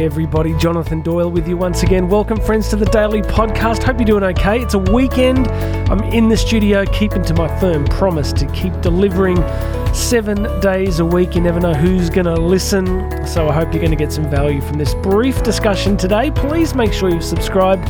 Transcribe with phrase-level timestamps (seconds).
[0.00, 2.08] Everybody, Jonathan Doyle with you once again.
[2.08, 3.82] Welcome, friends, to the Daily Podcast.
[3.82, 4.62] Hope you're doing okay.
[4.62, 5.46] It's a weekend.
[5.90, 9.36] I'm in the studio, keeping to my firm promise to keep delivering
[9.92, 11.34] seven days a week.
[11.34, 14.30] You never know who's going to listen, so I hope you're going to get some
[14.30, 16.30] value from this brief discussion today.
[16.30, 17.86] Please make sure you've subscribed.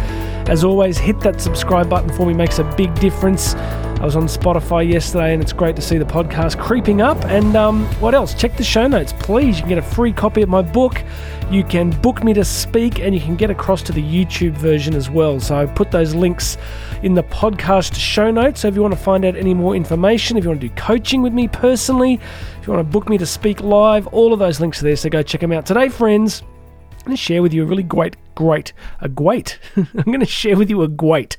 [0.51, 3.55] As always, hit that subscribe button for me, makes a big difference.
[4.01, 7.23] I was on Spotify yesterday, and it's great to see the podcast creeping up.
[7.27, 8.33] And um, what else?
[8.33, 9.57] Check the show notes, please.
[9.57, 11.05] You can get a free copy of my book.
[11.51, 14.95] You can book me to speak, and you can get across to the YouTube version
[14.95, 15.39] as well.
[15.39, 16.57] So I put those links
[17.03, 18.61] in the podcast show notes.
[18.61, 20.75] So if you want to find out any more information, if you want to do
[20.77, 24.39] coaching with me personally, if you want to book me to speak live, all of
[24.39, 24.97] those links are there.
[24.97, 26.43] So go check them out today, friends.
[26.91, 28.73] I'm going to share with you a really great, great,
[29.03, 29.59] a great.
[29.77, 31.37] I'm going to share with you a great.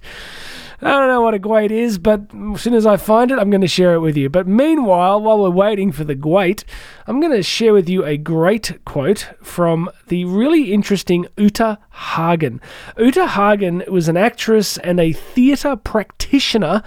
[0.84, 2.22] I don't know what a great is, but
[2.54, 4.30] as soon as I find it, I'm going to share it with you.
[4.30, 6.66] But meanwhile, while we're waiting for the great,
[7.06, 12.60] I'm going to share with you a great quote from the really interesting Uta Hagen.
[12.98, 16.82] Uta Hagen was an actress and a theatre practitioner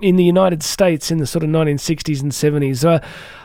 [0.00, 2.84] in the United States in the sort of 1960s and 70s.
[2.84, 3.00] Uh,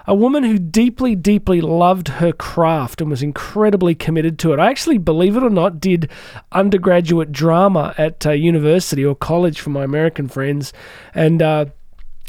[0.05, 4.59] a woman who deeply, deeply loved her craft and was incredibly committed to it.
[4.59, 6.09] I actually, believe it or not, did
[6.51, 10.73] undergraduate drama at uh, university or college for my American friends.
[11.13, 11.65] And, uh,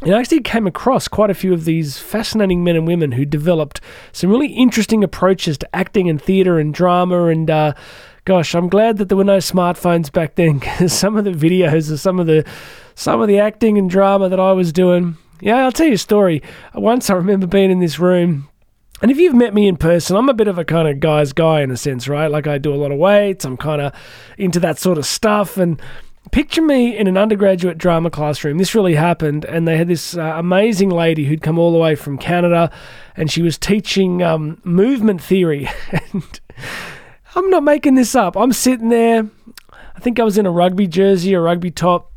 [0.03, 3.25] and I actually came across quite a few of these fascinating men and women who
[3.25, 3.81] developed
[4.13, 7.73] some really interesting approaches to acting and theatre and drama and uh,
[8.25, 11.91] gosh, I'm glad that there were no smartphones back then because some of the videos
[11.91, 12.45] of some of the
[12.95, 15.17] some of the acting and drama that I was doing.
[15.41, 16.43] Yeah, I'll tell you a story.
[16.75, 18.49] Once I remember being in this room.
[19.01, 21.33] And if you've met me in person, I'm a bit of a kind of guy's
[21.33, 22.31] guy in a sense, right?
[22.31, 23.93] Like I do a lot of weights, I'm kind of
[24.39, 25.57] into that sort of stuff.
[25.57, 25.83] And
[26.31, 28.59] picture me in an undergraduate drama classroom.
[28.59, 29.45] This really happened.
[29.45, 32.71] And they had this uh, amazing lady who'd come all the way from Canada
[33.17, 35.69] and she was teaching um, movement theory.
[35.91, 36.41] and
[37.35, 38.37] I'm not making this up.
[38.37, 39.29] I'm sitting there.
[39.97, 42.12] I think I was in a rugby jersey, a rugby top.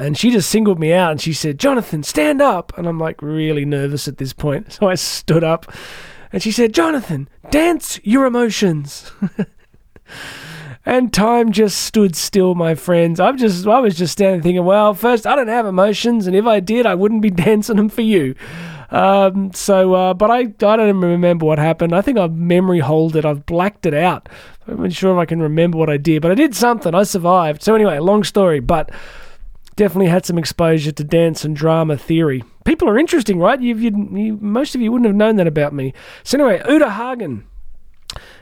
[0.00, 2.76] And she just singled me out and she said, Jonathan, stand up.
[2.78, 4.72] And I'm like really nervous at this point.
[4.80, 5.70] So I stood up
[6.32, 9.12] and she said, Jonathan, dance your emotions.
[10.86, 13.20] and time just stood still, my friends.
[13.20, 16.26] I'm just, I was just standing thinking, well, first, I don't have emotions.
[16.26, 18.34] And if I did, I wouldn't be dancing them for you.
[18.90, 20.44] Um, so, uh, but I, I
[20.76, 21.94] don't remember what happened.
[21.94, 23.26] I think I've memory hold it.
[23.26, 24.30] I've blacked it out.
[24.66, 26.94] I'm not sure if I can remember what I did, but I did something.
[26.94, 27.62] I survived.
[27.62, 28.90] So anyway, long story, but
[29.80, 32.44] definitely had some exposure to dance and drama theory.
[32.66, 33.58] People are interesting, right?
[33.58, 35.94] You've, you, most of you wouldn't have known that about me.
[36.22, 37.46] So anyway, Uta Hagen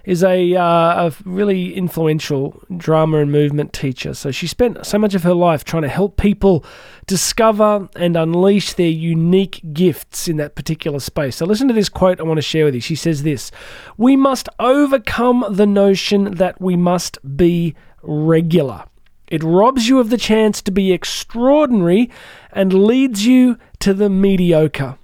[0.03, 4.15] is a, uh, a really influential drama and movement teacher.
[4.15, 6.65] So she spent so much of her life trying to help people
[7.07, 11.37] discover and unleash their unique gifts in that particular space.
[11.37, 12.81] So listen to this quote I want to share with you.
[12.81, 13.53] She says this
[13.97, 18.87] We must overcome the notion that we must be regular.
[19.31, 22.11] It robs you of the chance to be extraordinary
[22.53, 24.99] and leads you to the mediocre.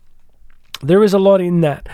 [0.83, 1.89] There is a lot in that.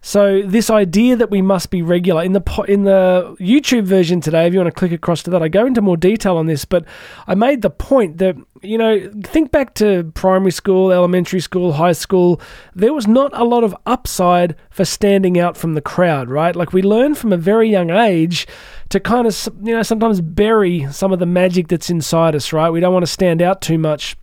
[0.00, 4.46] So this idea that we must be regular in the in the YouTube version today,
[4.46, 6.64] if you want to click across to that, I go into more detail on this.
[6.64, 6.84] But
[7.26, 11.92] I made the point that you know, think back to primary school, elementary school, high
[11.92, 12.40] school.
[12.74, 16.54] There was not a lot of upside for standing out from the crowd, right?
[16.54, 18.46] Like we learn from a very young age
[18.88, 22.70] to kind of you know sometimes bury some of the magic that's inside us, right?
[22.70, 24.16] We don't want to stand out too much.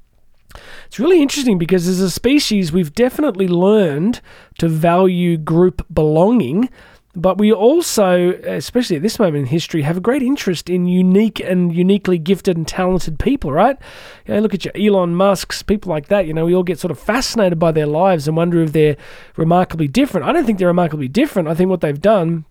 [0.86, 4.22] It's really interesting because as a species, we've definitely learned
[4.60, 6.70] to value group belonging,
[7.16, 11.40] but we also, especially at this moment in history, have a great interest in unique
[11.40, 13.78] and uniquely gifted and talented people, right?
[14.26, 16.26] You know, look at your Elon Musk's, people like that.
[16.26, 18.98] You know, we all get sort of fascinated by their lives and wonder if they're
[19.36, 20.26] remarkably different.
[20.26, 21.48] I don't think they're remarkably different.
[21.48, 22.46] I think what they've done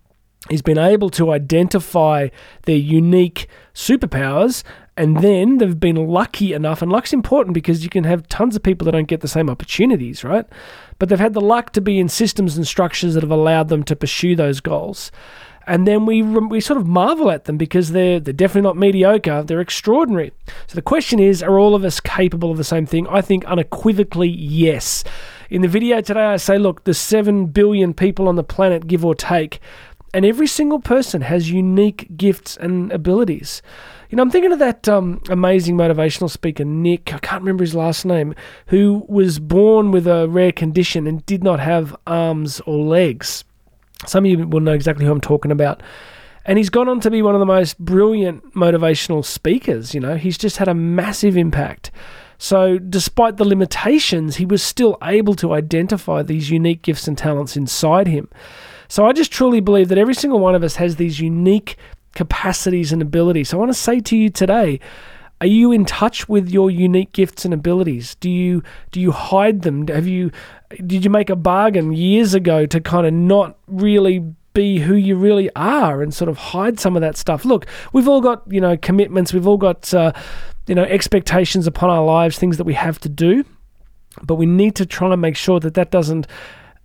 [0.51, 2.29] is been able to identify
[2.63, 4.63] their unique superpowers
[4.97, 8.63] and then they've been lucky enough, and luck's important because you can have tons of
[8.63, 10.47] people that don't get the same opportunities, right?
[10.99, 13.85] But they've had the luck to be in systems and structures that have allowed them
[13.85, 15.11] to pursue those goals.
[15.67, 19.43] And then we we sort of marvel at them because they're they're definitely not mediocre.
[19.43, 20.33] They're extraordinary.
[20.67, 23.07] So the question is, are all of us capable of the same thing?
[23.09, 25.05] I think unequivocally yes.
[25.51, 29.05] In the video today, I say, look, the seven billion people on the planet, give
[29.05, 29.61] or take,
[30.15, 33.63] and every single person has unique gifts and abilities.
[34.13, 37.75] You know, I'm thinking of that um, amazing motivational speaker, Nick, I can't remember his
[37.75, 38.35] last name,
[38.67, 43.43] who was born with a rare condition and did not have arms or legs.
[44.05, 45.83] Some of you will know exactly who I'm talking about.
[46.45, 49.95] And he's gone on to be one of the most brilliant motivational speakers.
[49.95, 51.91] You know, he's just had a massive impact.
[52.37, 57.57] So, despite the limitations, he was still able to identify these unique gifts and talents
[57.57, 58.29] inside him.
[58.89, 61.79] So, I just truly believe that every single one of us has these unique
[62.15, 63.51] capacities and abilities.
[63.51, 64.81] So I want to say to you today,
[65.41, 68.15] are you in touch with your unique gifts and abilities?
[68.17, 68.63] Do you
[68.93, 69.89] do you hide them?
[69.89, 70.31] Have you
[70.87, 74.21] did you make a bargain years ago to kind of not really
[74.55, 77.45] be who you really are and sort of hide some of that stuff?
[77.45, 79.33] Look, we've all got you know commitments.
[79.33, 80.13] We've all got uh,
[80.69, 83.45] you know expectations upon our lives, things that we have to do,
[84.23, 86.29] but we need to try and make sure that that doesn't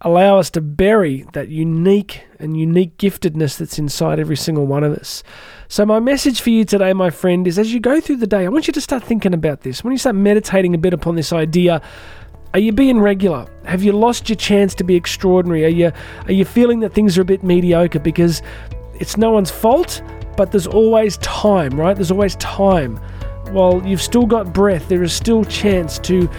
[0.01, 4.94] allow us to bury that unique and unique giftedness that's inside every single one of
[4.94, 5.23] us.
[5.67, 8.45] So, my message for you today, my friend, is as you go through the day,
[8.45, 9.83] I want you to start thinking about this.
[9.83, 11.81] When you start meditating a bit upon this idea,
[12.53, 13.47] are you being regular?
[13.65, 15.65] Have you lost your chance to be extraordinary?
[15.65, 15.91] Are you
[16.25, 18.41] are you feeling that things are a bit mediocre because
[18.99, 20.01] it's no one's fault,
[20.38, 21.95] but there's always time, right?
[21.95, 22.97] There's always time.
[23.51, 26.29] While you've still got breath, there is still chance to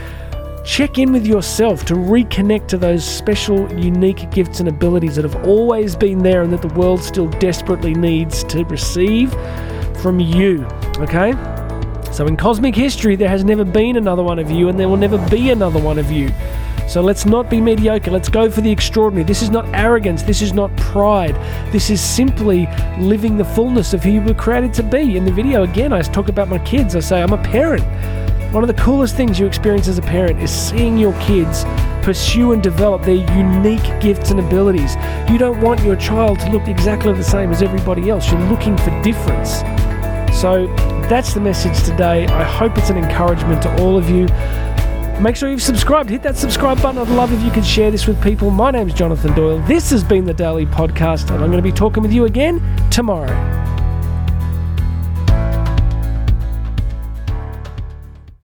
[0.69, 5.47] check in with yourself to reconnect to those special, unique gifts and abilities that have
[5.47, 9.33] always been there and that the world still desperately needs to receive
[10.03, 10.67] from you.
[10.99, 11.33] Okay?
[12.13, 14.99] So, in cosmic history, there has never been another one of you, and there will
[14.99, 16.31] never be another one of you.
[16.87, 18.11] So let's not be mediocre.
[18.11, 19.25] Let's go for the extraordinary.
[19.25, 20.23] This is not arrogance.
[20.23, 21.35] This is not pride.
[21.71, 22.67] This is simply
[22.99, 25.19] living the fullness of who you were created to be.
[25.19, 26.97] In the video, again, I talk about my kids.
[26.97, 27.85] I say, I'm a parent.
[28.51, 31.65] One of the coolest things you experience as a parent is seeing your kids
[32.01, 34.97] pursue and develop their unique gifts and abilities.
[35.31, 38.33] You don't want your child to look exactly the same as everybody else.
[38.33, 39.59] You're looking for difference.
[40.35, 40.67] So
[41.11, 42.27] that's the message today.
[42.27, 44.25] I hope it's an encouragement to all of you.
[45.23, 46.09] Make sure you've subscribed.
[46.09, 46.97] Hit that subscribe button.
[46.97, 48.51] I'd love if you could share this with people.
[48.51, 49.59] My name's Jonathan Doyle.
[49.67, 52.63] This has been the Daily Podcast, and I'm going to be talking with you again
[52.89, 53.58] tomorrow.